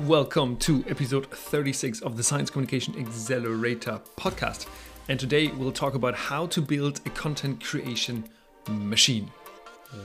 [0.00, 4.66] Welcome to episode 36 of the Science Communication Accelerator podcast.
[5.08, 8.24] And today we'll talk about how to build a content creation
[8.68, 9.30] machine.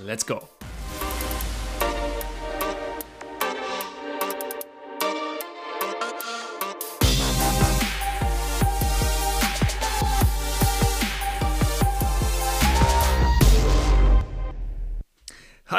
[0.04, 0.48] Let's go.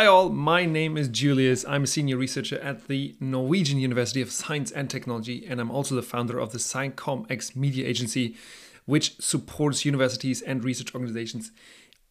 [0.00, 0.30] Hi, all.
[0.30, 1.62] My name is Julius.
[1.68, 5.94] I'm a senior researcher at the Norwegian University of Science and Technology, and I'm also
[5.94, 8.34] the founder of the SciCommX Media Agency,
[8.86, 11.52] which supports universities and research organizations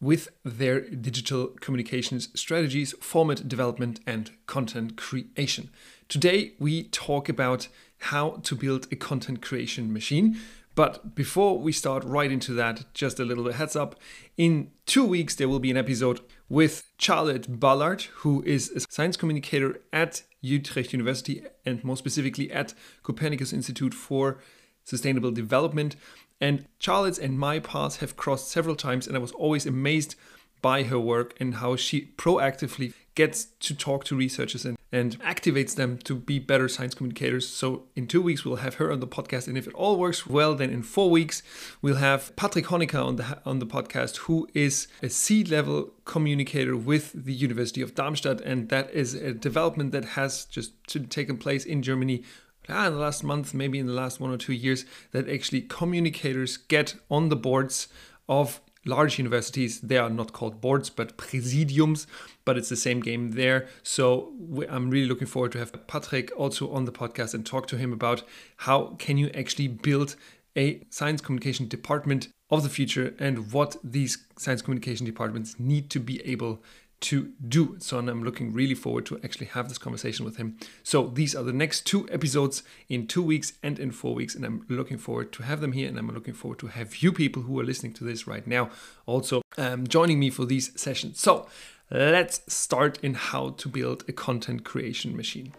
[0.00, 5.68] with their digital communications strategies, format development, and content creation.
[6.08, 7.66] Today, we talk about
[8.02, 10.38] how to build a content creation machine.
[10.76, 13.96] But before we start right into that, just a little bit heads up.
[14.36, 19.16] In two weeks, there will be an episode with Charlotte Ballard, who is a science
[19.16, 22.74] communicator at Utrecht University and more specifically at
[23.04, 24.40] Copernicus Institute for
[24.84, 25.94] Sustainable Development.
[26.40, 30.16] And Charlotte's and my paths have crossed several times, and I was always amazed
[30.60, 35.74] by her work and how she proactively gets to talk to researchers and, and activates
[35.80, 37.44] them to be better science communicators.
[37.60, 40.26] So in two weeks we'll have her on the podcast, and if it all works
[40.26, 41.42] well, then in four weeks
[41.82, 47.04] we'll have Patrick Honecker on the on the podcast, who is a C-level communicator with
[47.26, 50.72] the University of Darmstadt, and that is a development that has just
[51.18, 52.22] taken place in Germany
[52.68, 55.62] ah, in the last month, maybe in the last one or two years, that actually
[55.62, 57.88] communicators get on the boards
[58.28, 59.80] of large universities.
[59.80, 62.06] They are not called boards, but presidiums,
[62.44, 63.68] but it's the same game there.
[63.82, 64.32] So
[64.68, 67.92] I'm really looking forward to have Patrick also on the podcast and talk to him
[67.92, 68.22] about
[68.58, 70.16] how can you actually build
[70.56, 76.00] a science communication department of the future and what these science communication departments need to
[76.00, 76.62] be able
[77.00, 77.76] to do.
[77.78, 80.58] So I'm looking really forward to actually have this conversation with him.
[80.82, 84.44] So these are the next two episodes in two weeks and in four weeks, and
[84.44, 87.42] I'm looking forward to have them here, and I'm looking forward to have you people
[87.42, 88.70] who are listening to this right now
[89.06, 91.20] also um, joining me for these sessions.
[91.20, 91.48] So
[91.90, 95.54] let's start in how to build a content creation machine.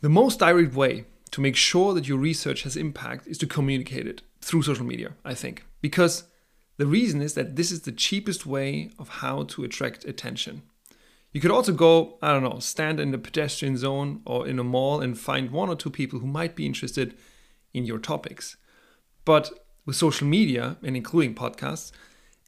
[0.00, 4.06] The most direct way to make sure that your research has impact is to communicate
[4.06, 6.24] it through social media, I think, because
[6.76, 10.62] the reason is that this is the cheapest way of how to attract attention.
[11.32, 14.64] You could also go, I don't know, stand in the pedestrian zone or in a
[14.64, 17.16] mall and find one or two people who might be interested
[17.72, 18.56] in your topics.
[19.24, 19.50] But
[19.86, 21.90] with social media and including podcasts,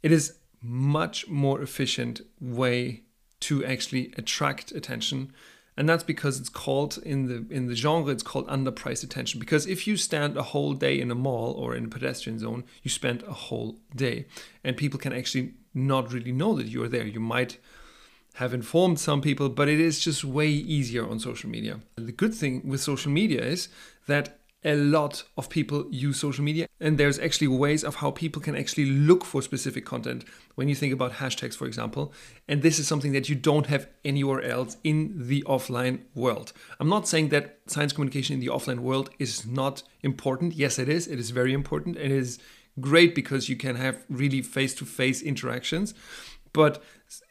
[0.03, 3.05] it is much more efficient way
[3.41, 5.33] to actually attract attention
[5.77, 9.41] and that's because it's called in the in the genre it's called underpriced attention.
[9.41, 12.65] Because if you stand a whole day in a mall or in a pedestrian zone
[12.83, 14.27] you spend a whole day.
[14.63, 17.07] And people can actually not really know that you're there.
[17.07, 17.59] You might
[18.34, 21.81] have informed some people but it is just way easier on social media.
[21.97, 23.69] The good thing with social media is
[24.07, 28.41] that a lot of people use social media and there's actually ways of how people
[28.41, 32.13] can actually look for specific content when you think about hashtags for example.
[32.49, 36.53] And this is something that you don't have anywhere else in the offline world.
[36.81, 40.55] I'm not saying that science communication in the offline world is not important.
[40.55, 41.07] Yes it is.
[41.07, 42.39] It is very important it is
[42.81, 45.95] great because you can have really face-to-face interactions.
[46.53, 46.83] But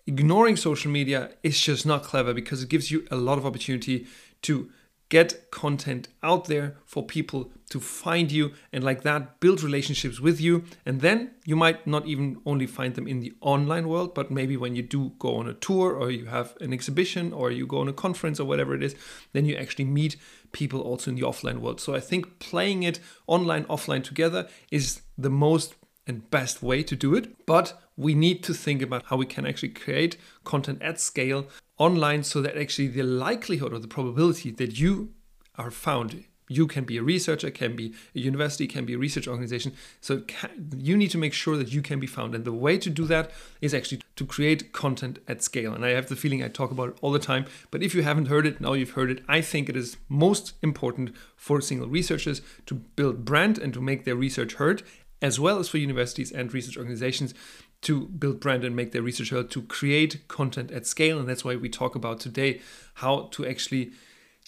[0.06, 4.08] ignoring social media is just not clever because it gives you a lot of opportunity
[4.44, 4.70] to
[5.14, 10.42] get content out there for people to find you and like that build relationships with
[10.42, 10.64] you.
[10.88, 14.58] And then you might not even only find them in the online world but maybe
[14.58, 17.78] when you do go on a tour or you have an exhibition or you go
[17.78, 18.96] on a conference or whatever it is
[19.34, 20.16] then you actually meet
[20.52, 21.80] people also in the offline world.
[21.80, 25.76] So i think playing it online offline together is the most
[26.08, 29.46] and best way to do it but we need to think about how we can
[29.46, 31.48] actually create content at scale
[31.78, 35.12] online so that actually the likelihood or the probability that you
[35.56, 39.28] are found you can be a researcher can be a university can be a research
[39.28, 39.74] organization.
[40.02, 42.36] So can, you need to make sure that you can be found.
[42.36, 45.74] And the way to do that is actually to create content at scale.
[45.74, 48.04] And i have the feeling i talk about it all the time but if you
[48.04, 49.24] haven't heard it now you've heard it.
[49.28, 54.06] I think it is most important for single researchers to build brand and to make
[54.06, 54.84] their research heard
[55.24, 57.34] as well as for universities and research organizations
[57.82, 61.18] to build brand and make their research heard, to create content at scale.
[61.18, 62.62] And that's why we talk about today
[62.96, 63.94] how to actually,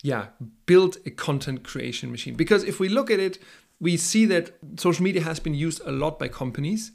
[0.04, 0.28] yeah,
[0.66, 2.36] build a content creation machine.
[2.36, 3.40] Because if we look at it,
[3.80, 6.92] we see that social media has been used a lot by companies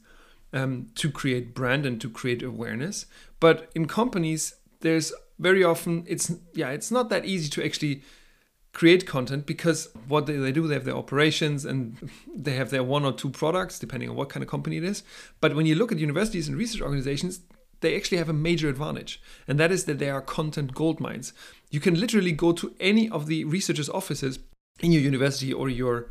[0.52, 3.06] um, to create brand and to create awareness.
[3.40, 8.02] But in companies, there's very often it's yeah, it's not that easy to actually
[8.72, 12.84] create content because what they, they do they have their operations and they have their
[12.84, 15.02] one or two products depending on what kind of company it is
[15.40, 17.40] but when you look at universities and research organizations
[17.80, 21.32] they actually have a major advantage, and that is that they are content gold mines.
[21.70, 24.38] You can literally go to any of the researchers' offices
[24.80, 26.10] in your university or your,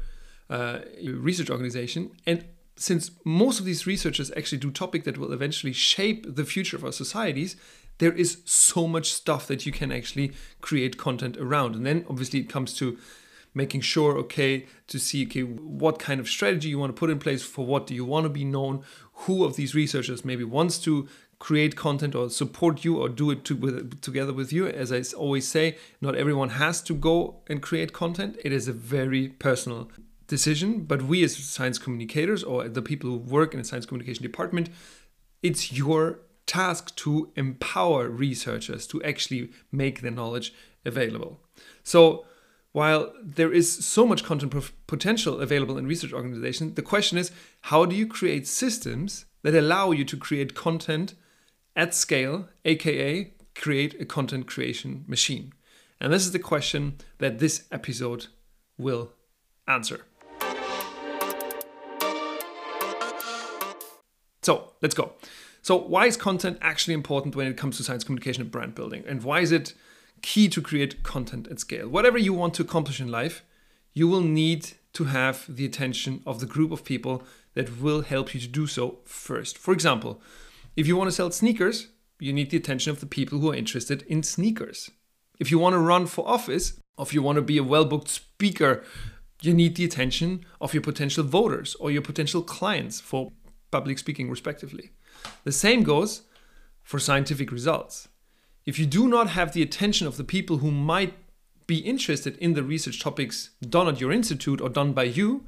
[0.49, 2.45] uh, your research organization, and
[2.75, 6.85] since most of these researchers actually do topic that will eventually shape the future of
[6.85, 7.57] our societies,
[7.99, 11.75] there is so much stuff that you can actually create content around.
[11.75, 12.97] And then obviously it comes to
[13.53, 17.19] making sure okay to see okay what kind of strategy you want to put in
[17.19, 18.83] place for what do you want to be known
[19.23, 21.07] who of these researchers maybe wants to
[21.39, 24.67] create content or support you or do it to, with, together with you.
[24.67, 28.37] As i always say not everyone has to go and create content.
[28.43, 29.89] It is a very personal
[30.27, 30.83] decision.
[30.83, 34.69] But we as science communicators or the people who work in a science communication department
[35.41, 36.19] it's your
[36.49, 40.53] task to empower researchers to actually make their knowledge
[40.85, 41.39] available
[41.83, 42.25] so
[42.71, 44.53] while there is so much content
[44.85, 47.31] potential available in research organizations, the question is
[47.61, 51.15] how do you create systems that allow you to create content
[51.75, 55.53] at scale, aka create a content creation machine?
[55.99, 58.27] And this is the question that this episode
[58.77, 59.13] will
[59.67, 60.05] answer.
[64.41, 65.13] So let's go.
[65.61, 69.03] So, why is content actually important when it comes to science communication and brand building?
[69.07, 69.73] And why is it
[70.21, 71.87] key to create content at scale.
[71.87, 73.43] Whatever you want to accomplish in life,
[73.93, 77.23] you will need to have the attention of the group of people
[77.53, 79.57] that will help you to do so first.
[79.57, 80.21] For example,
[80.75, 81.87] if you want to sell sneakers,
[82.19, 84.91] you need the attention of the people who are interested in sneakers.
[85.39, 87.85] If you want to run for office, or if you want to be a well
[87.85, 88.83] booked speaker,
[89.41, 93.31] you need the attention of your potential voters or your potential clients for
[93.71, 94.91] public speaking, respectively.
[95.43, 96.23] The same goes
[96.83, 98.09] for scientific results
[98.69, 101.15] if you do not have the attention of the people who might
[101.65, 105.43] be interested in the research topics done at your institute or done by you,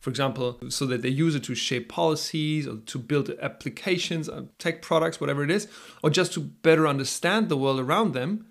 [0.00, 4.44] for example, so that they use it to shape policies or to build applications, uh,
[4.58, 5.68] tech products, whatever it is,
[6.02, 8.46] or just to better understand the world around them,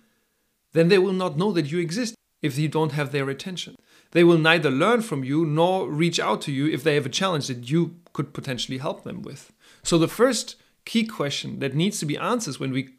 [0.74, 2.14] then they will not know that you exist
[2.44, 3.76] if you don't have their attention.
[4.12, 7.18] They will neither learn from you nor reach out to you if they have a
[7.22, 9.52] challenge that you could potentially help them with.
[9.82, 12.90] So, the first key question that needs to be answered when we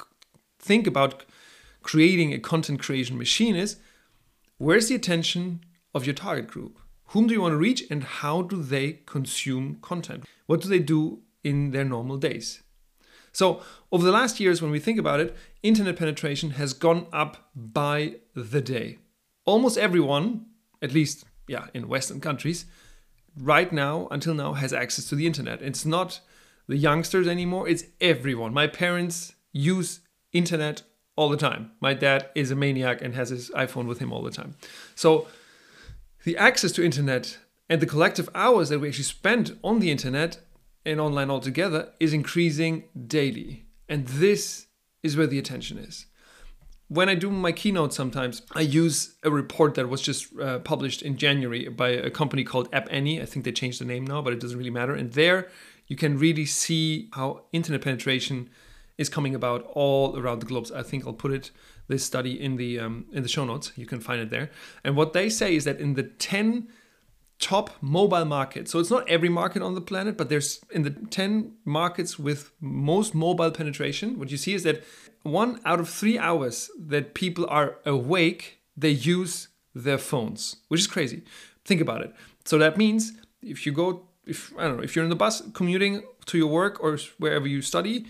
[0.59, 1.25] think about
[1.83, 3.77] creating a content creation machine is
[4.59, 5.65] where's the attention
[5.95, 6.79] of your target group?
[7.07, 10.25] Whom do you want to reach and how do they consume content?
[10.47, 12.63] What do they do in their normal days?
[13.33, 17.51] So, over the last years, when we think about it, internet penetration has gone up
[17.55, 18.99] by the day.
[19.47, 20.47] Almost everyone,
[20.83, 22.67] at least yeah, in Western countries,
[23.39, 25.63] right now, until now, has access to the internet.
[25.63, 26.21] It's not
[26.67, 28.55] the youngsters anymore, it's everyone.
[28.55, 30.01] My parents use
[30.33, 30.83] internet
[31.17, 31.73] all the time.
[31.81, 34.57] My dad is a maniac and has his iPhone with him all the time.
[34.95, 35.27] So
[36.25, 37.39] the access to internet
[37.69, 40.41] and the collective hours that we actually spend on the internet
[40.85, 43.67] and online altogether is increasing daily.
[43.89, 44.67] And this
[45.03, 46.07] is where the attention is.
[46.89, 51.01] When I do my keynote, sometimes I use a report that was just uh, published
[51.01, 53.21] in January by a company called App Annie.
[53.21, 54.95] I think they changed the name now, but it doesn't really matter.
[54.95, 55.49] And there
[55.87, 58.49] you can really see how internet penetration
[58.99, 60.67] is coming about all around the globe.
[60.75, 61.51] I think I'll put it
[61.89, 63.73] this study in the um, in the show notes.
[63.77, 64.51] You can find it there.
[64.85, 66.69] And what they say is that in the 10
[67.39, 70.91] top mobile markets, so it's not every market on the planet, but there's in the
[70.91, 74.83] 10 markets with most mobile penetration, what you see is that
[75.23, 80.87] one out of three hours that people are awake, they use their phones, which is
[80.87, 81.23] crazy.
[81.65, 82.15] Think about it.
[82.45, 85.43] So that means if you go if I don't know, if you're in the bus
[85.53, 88.07] commuting to your work or wherever you study,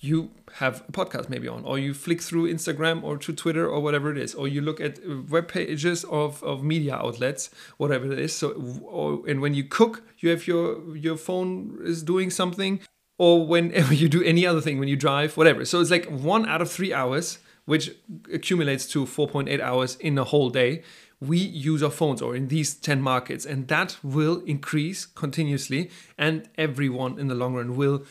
[0.00, 3.80] you have a podcast maybe on, or you flick through Instagram or to Twitter or
[3.80, 8.12] whatever it is, or you look at uh, web pages of, of media outlets, whatever
[8.12, 8.34] it is.
[8.34, 8.52] So,
[8.84, 12.80] or, and when you cook, you have your your phone is doing something,
[13.18, 15.64] or whenever you do any other thing, when you drive, whatever.
[15.64, 17.90] So it's like one out of three hours, which
[18.32, 20.82] accumulates to 4.8 hours in a whole day.
[21.20, 26.48] We use our phones or in these 10 markets, and that will increase continuously, and
[26.56, 28.04] everyone in the long run will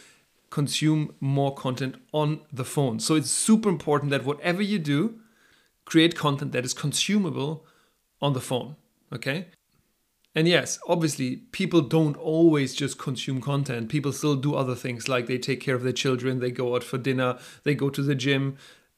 [0.50, 3.00] consume more content on the phone.
[3.00, 5.20] So it's super important that whatever you do,
[5.86, 7.66] create content that is consumable
[8.22, 8.76] on the phone.
[9.14, 9.48] Okay?
[10.36, 13.90] And yes, obviously, people don't always just consume content.
[13.90, 16.84] People still do other things like they take care of their children, they go out
[16.84, 18.58] for dinner, they go to the gym,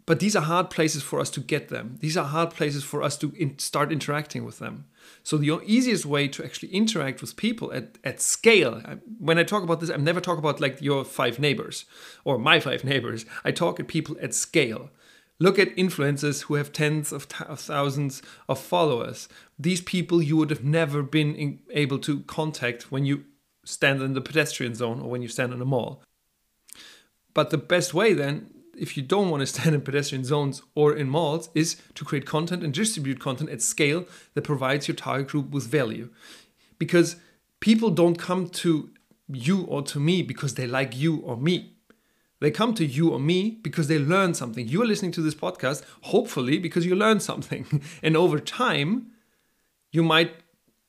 [0.10, 1.98] but these are hard places for us to get them.
[2.00, 4.86] These are hard places for us to in- start interacting with them.
[5.22, 8.82] So the easiest way to actually interact with people at, at scale,
[9.20, 11.86] when I talk about this, I'm never talk about like your five neighbors
[12.26, 13.28] or my five neighbors.
[13.44, 14.90] I talk at people at scale.
[15.38, 19.30] Look at influencers who have tens of, of thousands of followers.
[19.60, 23.26] These people you would have never been in- able to contact when you
[23.64, 26.02] stand in the pedestrian zone or when you stand in a mall.
[27.36, 28.50] But the best way then,
[28.80, 32.26] if you don't want to stand in pedestrian zones or in malls, is to create
[32.26, 36.10] content and distribute content at scale that provides your target group with value.
[36.78, 37.18] Because
[37.60, 38.90] people don't come to
[39.28, 41.76] you or to me because they like you or me.
[42.42, 44.68] They come to you or me because they learn something.
[44.68, 47.84] You're listening to this podcast, hopefully, because you learned something.
[48.04, 49.12] and over time,
[49.92, 50.34] you might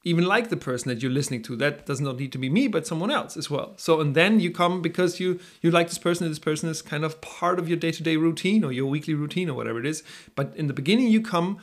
[0.02, 1.57] even like the person that you're listening to.
[1.57, 3.75] That does not need to be me, but someone else as well.
[3.76, 6.83] So, and then you come because you you like this person, and this person is
[6.83, 10.02] kind of part of your day-to-day routine or your weekly routine or whatever it is.
[10.35, 11.59] But in the beginning, you come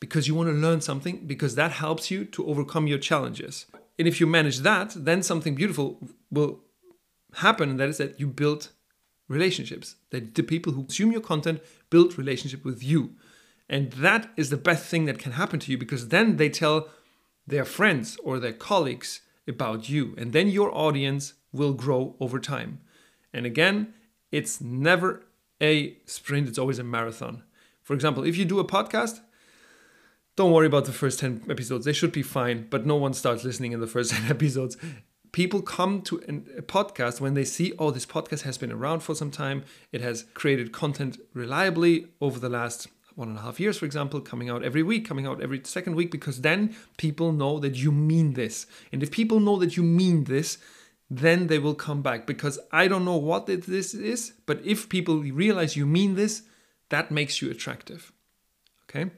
[0.00, 3.66] because you want to learn something because that helps you to overcome your challenges.
[3.98, 5.98] And if you manage that, then something beautiful
[6.30, 6.60] will
[7.34, 7.70] happen.
[7.70, 8.68] And that is that you build
[9.28, 9.96] relationships.
[10.10, 13.14] That the people who consume your content build relationship with you.
[13.68, 16.88] And that is the best thing that can happen to you because then they tell
[17.48, 20.14] their friends or their colleagues about you.
[20.18, 22.80] And then your audience will grow over time.
[23.32, 23.94] And again,
[24.30, 25.24] it's never
[25.60, 27.42] a sprint, it's always a marathon.
[27.82, 29.20] For example, if you do a podcast,
[30.36, 31.84] don't worry about the first 10 episodes.
[31.84, 34.76] They should be fine, but no one starts listening in the first 10 episodes.
[35.32, 36.16] People come to
[36.56, 39.64] a podcast when they see, oh, this podcast has been around for some time.
[39.90, 44.20] It has created content reliably over the last one and a half years, for example,
[44.20, 47.90] coming out every week, coming out every second week, because then people know that you
[47.90, 48.66] mean this.
[48.92, 50.58] And if people know that you mean this,
[51.10, 55.18] then they will come back because I don't know what this is, but if people
[55.18, 56.42] realize you mean this,
[56.90, 58.12] that makes you attractive.
[58.88, 59.10] Okay?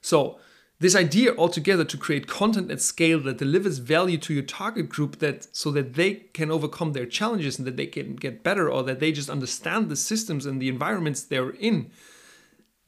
[0.00, 0.38] So,
[0.78, 5.18] this idea altogether to create content at scale that delivers value to your target group
[5.18, 8.82] that so that they can overcome their challenges and that they can get better or
[8.84, 11.90] that they just understand the systems and the environments they're in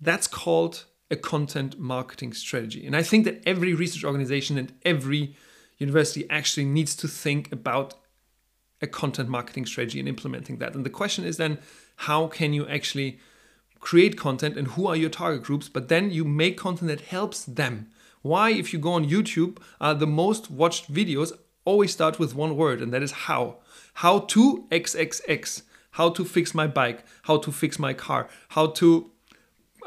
[0.00, 5.34] that's called a content marketing strategy and i think that every research organization and every
[5.78, 7.94] university actually needs to think about
[8.80, 11.58] a content marketing strategy and implementing that and the question is then
[11.96, 13.18] how can you actually
[13.80, 17.44] create content and who are your target groups, but then you make content that helps
[17.44, 17.88] them.
[18.22, 21.32] Why, if you go on YouTube, uh, the most watched videos
[21.64, 23.58] always start with one word, and that is how.
[23.94, 25.62] How to XXX.
[25.92, 27.04] How to fix my bike.
[27.22, 28.28] How to fix my car.
[28.50, 29.10] How to,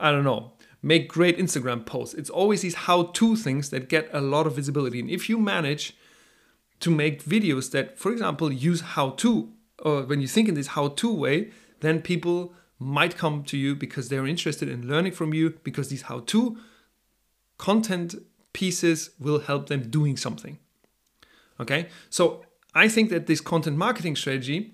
[0.02, 2.16] I don't know, make great Instagram posts.
[2.16, 5.00] It's always these how to things that get a lot of visibility.
[5.00, 5.96] And if you manage
[6.80, 10.68] to make videos that, for example, use how to, or when you think in this
[10.68, 15.34] how to way, then people might come to you because they're interested in learning from
[15.34, 16.58] you because these how to
[17.60, 18.16] content
[18.54, 20.58] pieces will help them doing something.
[21.60, 22.44] Okay, so
[22.74, 24.74] I think that this content marketing strategy,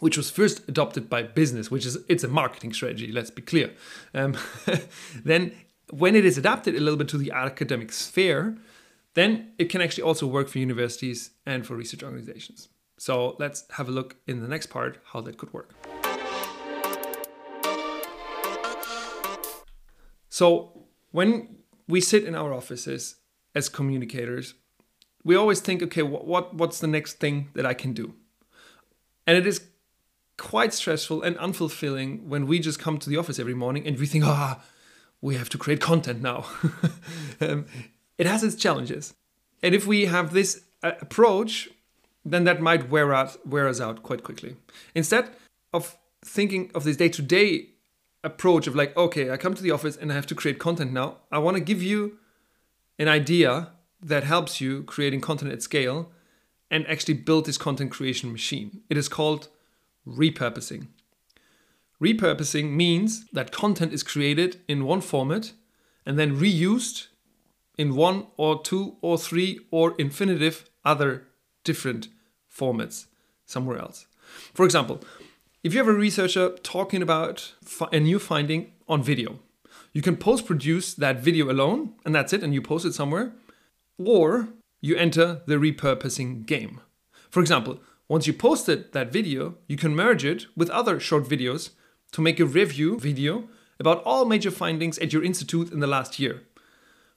[0.00, 3.72] which was first adopted by business, which is it's a marketing strategy, let's be clear.
[4.14, 4.36] Um,
[5.24, 5.52] then
[5.90, 8.56] when it is adapted a little bit to the academic sphere,
[9.14, 12.68] then it can actually also work for universities and for research organizations.
[12.98, 15.74] So let's have a look in the next part how that could work.
[20.28, 21.56] So when
[21.88, 23.16] we sit in our offices
[23.54, 24.54] as communicators,
[25.24, 28.14] we always think, okay, what, what what's the next thing that I can do?
[29.26, 29.60] And it is
[30.36, 34.06] quite stressful and unfulfilling when we just come to the office every morning and we
[34.06, 34.60] think, ah,
[35.20, 36.46] we have to create content now.
[37.40, 37.66] um,
[38.18, 39.14] it has its challenges.
[39.62, 41.68] And if we have this uh, approach,
[42.24, 44.56] then that might wear out wear us out quite quickly.
[44.94, 45.30] Instead
[45.72, 47.68] of thinking of this day to day
[48.24, 50.92] approach of like, okay, I come to the office and I have to create content
[50.92, 51.18] now.
[51.30, 52.18] I want to give you
[52.98, 53.70] an idea
[54.02, 56.10] that helps you creating content at scale
[56.70, 58.82] and actually build this content creation machine.
[58.90, 59.48] It is called
[60.06, 60.88] repurposing.
[62.02, 65.52] Repurposing means that content is created in one format
[66.04, 67.06] and then reused
[67.78, 71.26] in one or two or three or infinitive other
[71.64, 72.08] different
[72.54, 73.06] formats
[73.44, 74.06] somewhere else.
[74.54, 75.00] For example,
[75.62, 77.54] if you have a researcher talking about
[77.92, 79.40] a new finding on video,
[79.92, 83.32] you can post produce that video alone and that's it, and you post it somewhere,
[83.98, 84.48] or
[84.80, 86.80] you enter the repurposing game.
[87.30, 91.70] For example, once you posted that video, you can merge it with other short videos
[92.12, 93.48] to make a review video
[93.80, 96.42] about all major findings at your institute in the last year.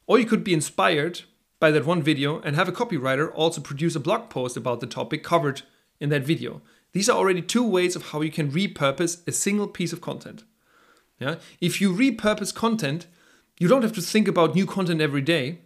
[0.08, 1.22] Or you could be inspired
[1.60, 4.88] by that one video and have a copywriter also produce a blog post about the
[4.88, 5.62] topic covered
[6.00, 6.62] in that video.
[6.94, 10.44] These are already two ways of how you can repurpose a single piece of content.
[11.20, 11.36] Yeah?
[11.62, 13.06] If you repurpose content,
[13.60, 15.60] you don't have to think about new content every day,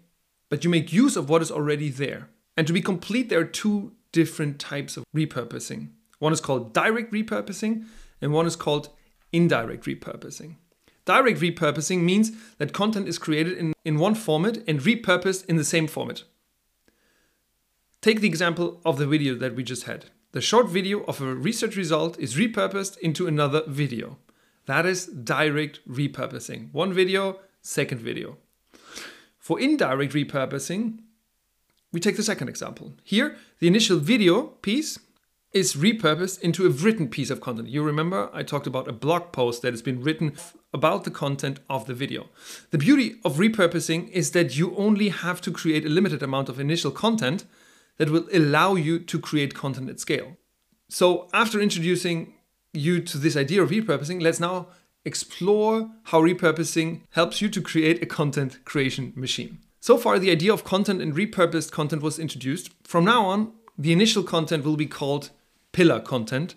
[0.50, 2.30] but you make use of what is already there.
[2.58, 5.90] And to be complete, there are two different types of repurposing.
[6.20, 7.86] One is called direct repurposing,
[8.22, 8.88] and one is called
[9.34, 10.56] indirect repurposing.
[11.04, 15.66] Direct repurposing means that content is created in, in one format and repurposed in the
[15.66, 16.24] same format.
[18.02, 21.36] Take the example of the video that we just had the short video of a
[21.36, 24.18] research result is repurposed into another video.
[24.66, 26.74] That is direct repurposing.
[26.74, 28.38] One video, second video.
[29.38, 31.03] For indirect repurposing,
[31.94, 32.94] we take the second example.
[33.04, 35.00] Here, the initial video piece
[35.54, 37.70] is repurposed into a written piece of content.
[37.70, 40.36] You remember I talked about a blog post that has been written
[40.74, 42.30] about the content of the video.
[42.72, 46.60] The beauty of repurposing is that you only have to create a limited amount of
[46.60, 47.46] initial content
[47.98, 50.36] that will allow you to create content at scale.
[50.90, 52.34] So, after introducing
[52.74, 54.70] you to this idea of repurposing, let's now
[55.06, 59.60] explore how repurposing helps you to create a content creation machine.
[59.84, 62.72] So far, the idea of content and repurposed content was introduced.
[62.86, 65.32] From now on, the initial content will be called
[65.74, 66.56] pillar content,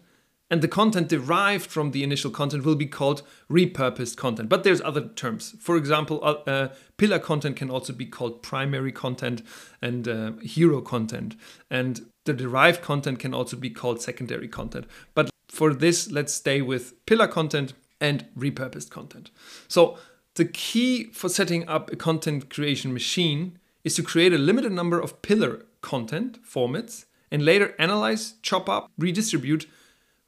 [0.49, 4.49] and the content derived from the initial content will be called repurposed content.
[4.49, 5.57] But there's other terms.
[5.59, 6.69] For example, uh, uh,
[6.99, 9.43] pillar content can also be called primary content
[9.83, 11.35] and uh, hero content.
[11.69, 14.87] And the derived content can also be called secondary content.
[15.15, 19.33] But for this, let's stay with pillar content and repurposed content.
[19.67, 19.99] So
[20.37, 25.01] the key for setting up a content creation machine is to create a limited number
[25.01, 29.67] of pillar content formats and later analyze, chop up, redistribute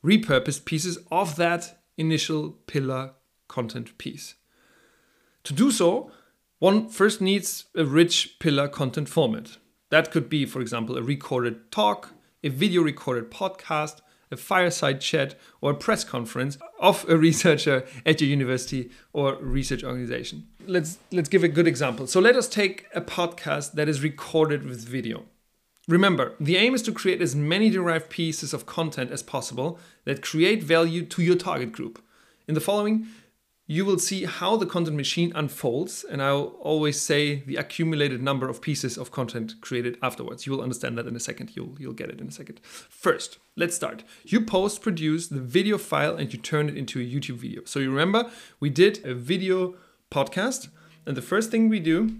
[0.04, 3.12] repurposed pieces of that initial pillar
[3.48, 4.34] content piece.
[5.44, 6.10] To do so,
[6.58, 9.58] one first needs a rich pillar content format.
[9.90, 15.34] That could be, for example, a recorded talk, a video recorded podcast, a fireside chat,
[15.60, 20.46] or a press conference of a researcher at your university or research organization.
[20.66, 22.06] Let's, let's give a good example.
[22.06, 25.24] So let us take a podcast that is recorded with video.
[25.88, 30.20] Remember, the aim is to create as many derived pieces of content as possible that
[30.20, 32.02] create value to your target group.
[32.46, 33.06] In the following,
[33.70, 38.48] you will see how the content machine unfolds, and I'll always say the accumulated number
[38.48, 40.46] of pieces of content created afterwards.
[40.46, 41.54] You will understand that in a second.
[41.54, 42.60] You'll, you'll get it in a second.
[42.64, 44.04] First, let's start.
[44.24, 47.60] You post produce the video file and you turn it into a YouTube video.
[47.66, 49.76] So you remember we did a video
[50.10, 50.68] podcast,
[51.04, 52.18] and the first thing we do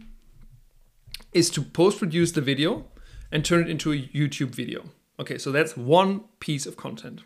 [1.33, 2.85] is to post produce the video
[3.33, 4.85] and turn it into a YouTube video.
[5.19, 7.23] Okay, so that's one piece of content.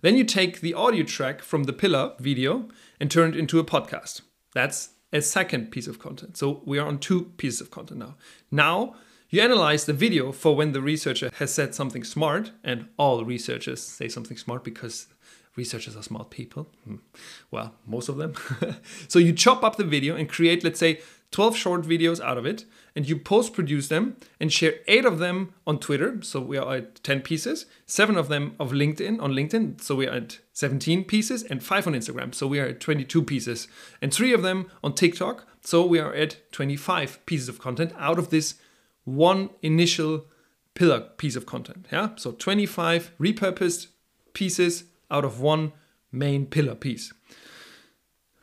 [0.00, 2.68] Then you take the audio track from the pillar video
[3.00, 4.22] and turn it into a podcast.
[4.54, 6.36] That's a second piece of content.
[6.36, 8.16] So we are on two pieces of content now.
[8.50, 8.94] Now
[9.30, 13.82] you analyze the video for when the researcher has said something smart, and all researchers
[13.82, 15.08] say something smart because
[15.56, 16.68] researchers are smart people.
[16.84, 16.96] Hmm.
[17.50, 18.34] Well, most of them.
[19.08, 22.46] so you chop up the video and create, let's say, 12 short videos out of
[22.46, 22.64] it
[22.98, 26.20] and you post produce them and share eight of them on Twitter.
[26.20, 29.80] So we are at 10 pieces, seven of them of LinkedIn on LinkedIn.
[29.80, 32.34] So we are at 17 pieces and five on Instagram.
[32.34, 33.68] So we are at 22 pieces
[34.02, 35.46] and three of them on TikTok.
[35.62, 38.56] So we are at 25 pieces of content out of this
[39.04, 40.26] one initial
[40.74, 41.86] pillar piece of content.
[41.92, 42.16] Yeah.
[42.16, 43.86] So 25 repurposed
[44.32, 45.72] pieces out of one
[46.10, 47.12] main pillar piece.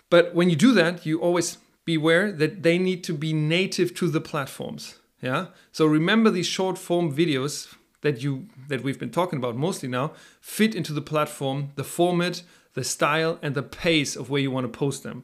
[0.10, 4.10] But when you do that, you always beware that they need to be native to
[4.10, 5.00] the platforms.
[5.22, 5.48] Yeah.
[5.72, 10.12] So remember these short form videos that you that we've been talking about mostly now
[10.42, 12.44] fit into the platform, the format,
[12.74, 15.24] the style, and the pace of where you want to post them.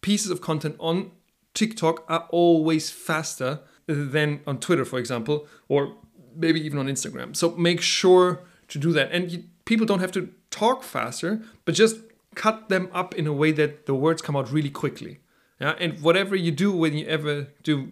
[0.00, 1.10] Pieces of content on
[1.54, 5.96] TikTok are always faster than on Twitter, for example, or
[6.36, 7.34] maybe even on Instagram.
[7.34, 9.10] So make sure to do that.
[9.10, 11.96] And you, people don't have to talk faster, but just
[12.34, 15.18] cut them up in a way that the words come out really quickly.
[15.60, 17.88] Yeah, and whatever you do when you ever do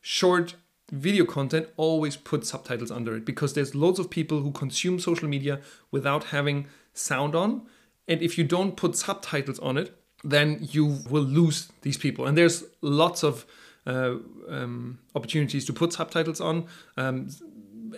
[0.00, 0.54] short
[0.90, 5.28] video content, always put subtitles under it because there's loads of people who consume social
[5.28, 7.62] media without having sound on.
[8.06, 9.94] And if you don't put subtitles on it,
[10.24, 12.26] then you will lose these people.
[12.26, 13.46] And there's lots of
[13.86, 14.16] uh,
[14.48, 16.66] um, opportunities to put subtitles on.
[16.96, 17.28] Um,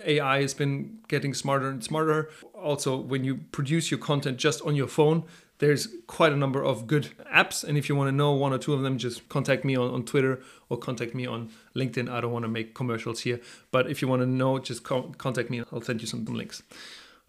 [0.05, 2.29] AI has been getting smarter and smarter.
[2.53, 5.23] Also, when you produce your content just on your phone,
[5.61, 7.63] there's quite a number of good apps.
[7.63, 9.91] And if you want to know one or two of them, just contact me on,
[9.91, 12.09] on Twitter or contact me on LinkedIn.
[12.09, 15.13] I don't want to make commercials here, but if you want to know, just co-
[15.19, 15.61] contact me.
[15.71, 16.63] I'll send you some links.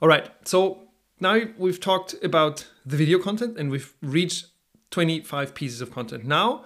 [0.00, 0.30] All right.
[0.48, 0.88] So
[1.20, 4.46] now we've talked about the video content and we've reached
[4.92, 6.24] 25 pieces of content.
[6.24, 6.64] Now,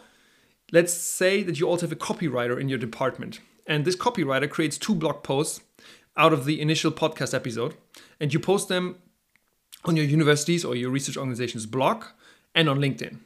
[0.71, 3.41] let's say that you also have a copywriter in your department.
[3.67, 5.63] And this copywriter creates two blog posts
[6.17, 7.75] out of the initial podcast episode,
[8.21, 8.99] and you post them
[9.85, 12.05] on your universities or your research organization's blog
[12.55, 13.19] and on LinkedIn.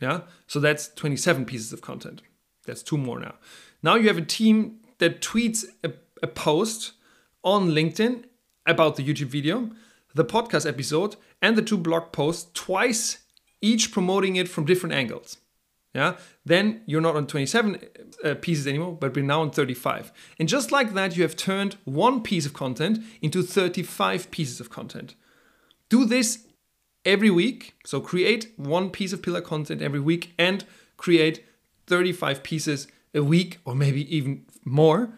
[0.00, 2.22] Yeah, so that's 27 pieces of content.
[2.66, 3.34] That's two more now.
[3.82, 6.92] Now you have a team that tweets a, a post
[7.42, 8.24] on LinkedIn
[8.66, 9.70] about the YouTube video,
[10.14, 13.18] the podcast episode, and the two blog posts twice,
[13.60, 15.38] each promoting it from different angles.
[15.94, 17.78] yeah, then you're not on 27
[18.24, 20.12] uh, pieces anymore, but we're now on 35.
[20.38, 24.70] And just like that, you have turned one piece of content into 35 pieces of
[24.70, 25.14] content.
[25.90, 26.46] Do this
[27.04, 27.74] every week.
[27.84, 30.64] So create one piece of pillar content every week and
[30.96, 31.44] create
[31.86, 35.10] 35 pieces a week or maybe even more.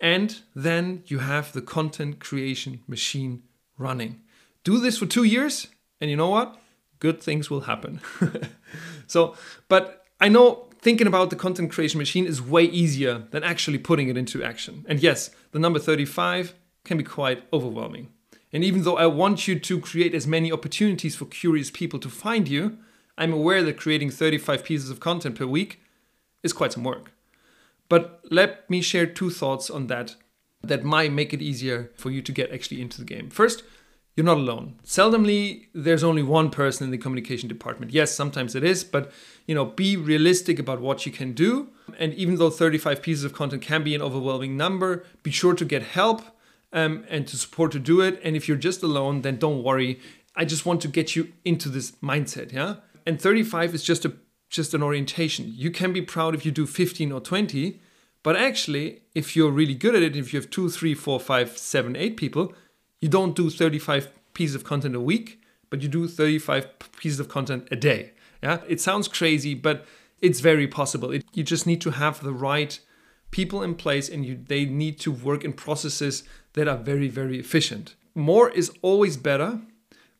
[0.00, 3.42] And then you have the content creation machine
[3.76, 4.20] running.
[4.64, 5.68] Do this for two years,
[6.00, 6.58] and you know what?
[6.98, 8.00] Good things will happen.
[9.06, 9.34] so,
[9.68, 14.08] but I know thinking about the content creation machine is way easier than actually putting
[14.08, 14.84] it into action.
[14.88, 16.54] And yes, the number 35
[16.84, 18.08] can be quite overwhelming.
[18.52, 22.08] And even though I want you to create as many opportunities for curious people to
[22.08, 22.78] find you,
[23.16, 25.80] I'm aware that creating 35 pieces of content per week
[26.42, 27.12] is quite some work.
[27.88, 30.16] But let me share two thoughts on that
[30.62, 33.30] that might make it easier for you to get actually into the game.
[33.30, 33.62] First,
[34.16, 34.74] you're not alone.
[34.84, 37.92] Seldomly, there's only one person in the communication department.
[37.92, 39.12] Yes, sometimes it is, but
[39.46, 41.68] you know, be realistic about what you can do.
[41.98, 45.64] And even though 35 pieces of content can be an overwhelming number, be sure to
[45.64, 46.22] get help
[46.72, 48.20] um, and to support to do it.
[48.22, 50.00] And if you're just alone, then don't worry.
[50.36, 52.76] I just want to get you into this mindset, yeah.
[53.06, 54.14] And 35 is just a
[54.48, 55.52] just an orientation.
[55.54, 57.80] You can be proud if you do 15 or 20,
[58.24, 61.56] but actually, if you're really good at it, if you have two, three, four, five,
[61.56, 62.52] seven, eight people,
[63.00, 66.66] you don't do 35 pieces of content a week, but you do 35
[66.98, 68.10] pieces of content a day.
[68.42, 69.86] Yeah, it sounds crazy, but
[70.20, 71.12] it's very possible.
[71.12, 72.78] It, you just need to have the right
[73.30, 77.38] people in place and you, they need to work in processes that are very, very
[77.38, 77.94] efficient.
[78.14, 79.60] More is always better,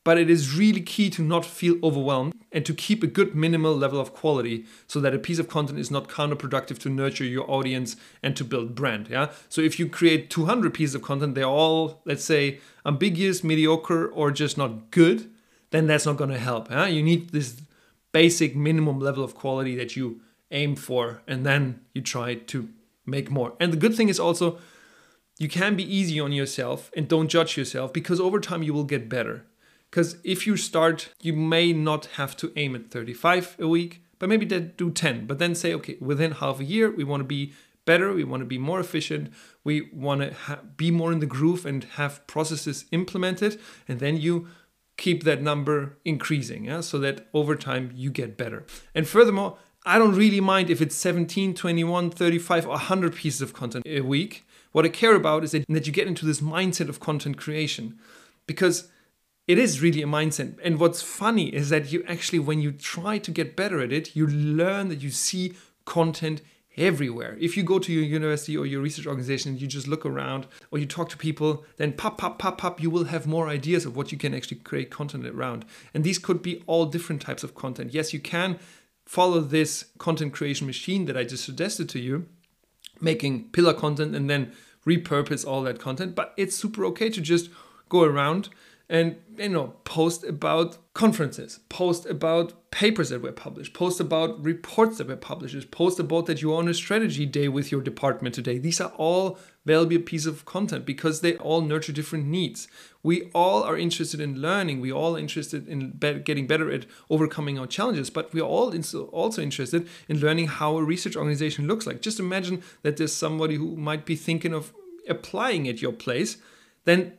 [0.04, 3.76] but it is really key to not feel overwhelmed and to keep a good minimal
[3.76, 7.48] level of quality so that a piece of content is not counterproductive to nurture your
[7.50, 11.44] audience and to build brand yeah so if you create 200 pieces of content they're
[11.44, 15.30] all let's say ambiguous mediocre or just not good
[15.70, 17.60] then that's not going to help yeah you need this
[18.12, 20.20] basic minimum level of quality that you
[20.50, 22.68] aim for and then you try to
[23.06, 24.58] make more and the good thing is also
[25.38, 28.84] you can be easy on yourself and don't judge yourself because over time you will
[28.84, 29.46] get better
[29.90, 34.28] because if you start, you may not have to aim at 35 a week, but
[34.28, 35.26] maybe do 10.
[35.26, 37.52] But then say, okay, within half a year, we want to be
[37.86, 39.32] better, we want to be more efficient,
[39.64, 43.58] we want to ha- be more in the groove and have processes implemented.
[43.88, 44.46] And then you
[44.96, 46.82] keep that number increasing, yeah?
[46.82, 48.64] so that over time you get better.
[48.94, 53.54] And furthermore, I don't really mind if it's 17, 21, 35, or 100 pieces of
[53.54, 54.46] content a week.
[54.72, 57.98] What I care about is that, you get into this mindset of content creation.
[58.46, 58.88] Because
[59.48, 60.58] it is really a mindset.
[60.62, 64.14] And what's funny is that you actually, when you try to get better at it,
[64.14, 65.54] you learn that you see
[65.86, 66.42] content
[66.76, 67.36] everywhere.
[67.40, 70.78] If you go to your university or your research organization you just look around or
[70.78, 73.96] you talk to people, then pop, pop, pop, pop, you will have more ideas of
[73.96, 75.64] what you can actually create content around.
[75.94, 77.92] And these could be all different types of content.
[77.92, 78.58] Yes, you can
[79.10, 82.26] follow this content creation machine that I just suggested to you,
[83.00, 84.52] making pillar content and then
[84.86, 86.14] repurpose all that content.
[86.14, 87.50] But it's super okay to just
[87.88, 88.50] go around
[88.88, 94.98] and you know post about conferences post about papers that were published post about reports
[94.98, 98.58] that were published post about that you're on a strategy day with your department today
[98.58, 102.66] these are all valuable piece of content because they all nurture different needs.
[103.02, 104.80] We all are interested in learning.
[104.80, 108.74] We all interested in be- getting better at overcoming our challenges but we are all
[109.12, 112.00] also interested in learning how a research organization looks like.
[112.00, 114.72] Just imagine that there's somebody who might be thinking of
[115.08, 116.36] applying at your place
[116.84, 117.12] then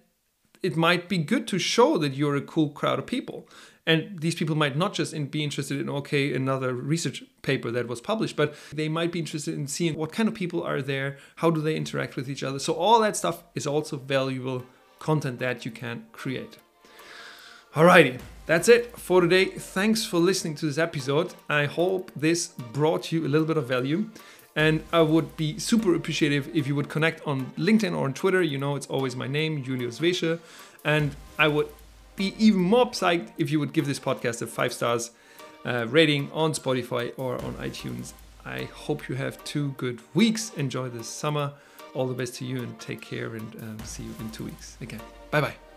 [0.61, 3.47] it might be good to show that you're a cool crowd of people.
[3.87, 7.99] And these people might not just be interested in, okay, another research paper that was
[7.99, 11.49] published, but they might be interested in seeing what kind of people are there, how
[11.49, 12.59] do they interact with each other.
[12.59, 14.63] So, all that stuff is also valuable
[14.99, 16.57] content that you can create.
[17.73, 19.45] Alrighty, that's it for today.
[19.45, 21.33] Thanks for listening to this episode.
[21.49, 24.09] I hope this brought you a little bit of value.
[24.55, 28.41] And I would be super appreciative if you would connect on LinkedIn or on Twitter.
[28.41, 30.39] You know, it's always my name, Julius Wesche.
[30.83, 31.69] And I would
[32.15, 35.11] be even more psyched if you would give this podcast a five stars
[35.65, 38.13] uh, rating on Spotify or on iTunes.
[38.45, 40.51] I hope you have two good weeks.
[40.55, 41.53] Enjoy this summer.
[41.93, 44.77] All the best to you and take care and um, see you in two weeks
[44.81, 45.01] again.
[45.29, 45.70] Bye bye.